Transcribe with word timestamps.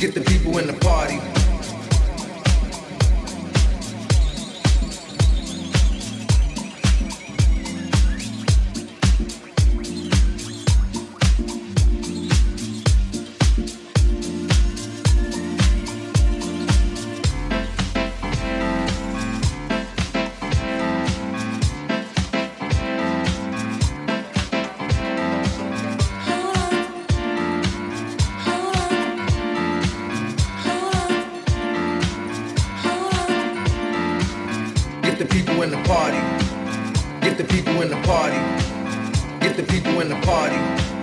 Get 0.00 0.14
the 0.14 0.29
Get 39.50 39.66
the 39.66 39.72
people 39.72 40.00
in 40.00 40.08
the 40.08 40.14
party. 40.20 40.99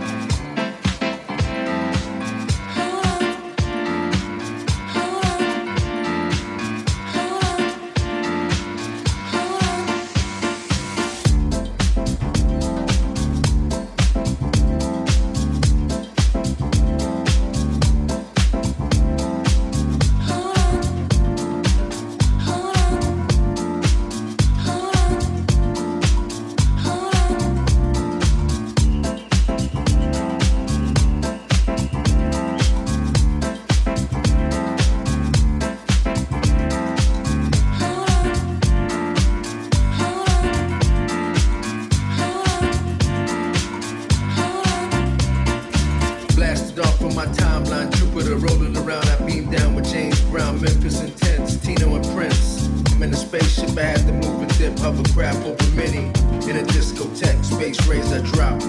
Jupiter 47.91 48.35
rolling 48.35 48.75
around. 48.77 49.07
I 49.07 49.15
beam 49.25 49.49
down 49.49 49.75
with 49.75 49.91
James 49.91 50.19
Brown, 50.21 50.61
Memphis 50.61 51.01
Intense, 51.01 51.57
Tino 51.57 51.95
and 51.95 52.05
Prince. 52.15 52.67
I'm 52.91 53.03
in 53.03 53.13
a 53.13 53.15
spaceship, 53.15 53.77
I 53.77 53.83
had 53.83 54.05
to 54.07 54.13
move 54.13 54.41
and 54.41 54.57
dip, 54.57 54.77
hovercraft 54.79 55.45
over 55.45 55.75
mini. 55.75 56.07
In 56.49 56.57
a 56.57 56.63
discotheque, 56.63 57.43
space 57.45 57.85
rays 57.87 58.11
I 58.11 58.19
drop. 58.31 58.59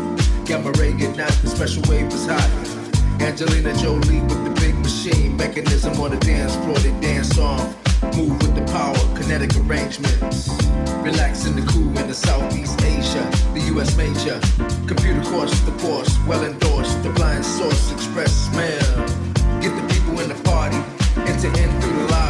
Gamma 0.47 0.73
ray 0.73 0.93
get 0.93 1.11
ignite, 1.11 1.33
the 1.43 1.49
special 1.49 1.83
wave 1.89 2.13
was 2.13 2.27
hot. 2.27 2.51
Angelina 3.21 3.75
Jolie 3.79 4.21
with 4.21 4.45
the 4.45 4.61
big 4.61 4.75
machine, 4.77 5.37
mechanism 5.37 6.01
on 6.01 6.11
the 6.11 6.19
dance 6.19 6.55
floor, 6.57 6.79
they 6.79 6.93
dance 7.01 7.39
off. 7.39 7.88
Move 8.17 8.41
with 8.43 8.55
the 8.55 8.65
power, 8.73 8.97
kinetic 9.17 9.55
arrangements. 9.57 10.49
Relax 11.03 11.47
in 11.47 11.57
the 11.57 11.67
cool 11.73 11.97
in 11.99 12.07
the 12.07 12.15
Southeast 12.15 12.81
Asia, 12.83 13.29
the 13.55 13.61
US 13.75 13.97
major. 13.97 14.39
Computer 14.87 15.23
course, 15.31 15.59
the 15.61 15.73
course, 15.79 16.17
well 16.27 16.45
endorsed. 16.45 17.03
The 17.03 17.11
blind 17.11 17.45
source, 17.45 17.93
express 17.93 18.33
smell. 18.33 19.07
Get 19.61 19.75
the 19.75 19.87
people 19.93 20.21
in 20.21 20.29
the 20.29 20.41
party, 20.45 20.77
enter 21.31 21.49
in 21.49 21.81
through 21.81 21.97
the 22.03 22.09
lobby. 22.13 22.28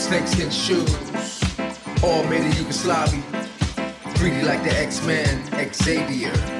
Snakeskin 0.00 0.50
shoes, 0.50 1.40
all 2.02 2.24
made 2.24 2.40
in 2.40 2.52
Yugoslavia. 2.52 3.22
Greedy 4.14 4.42
like 4.42 4.62
the 4.64 4.72
X-Men, 4.78 5.44
Xavier. 5.74 6.59